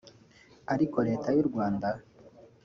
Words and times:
ariko 0.73 0.97
Leta 1.07 1.29
y’u 1.37 1.45
Rwanda 1.49 1.87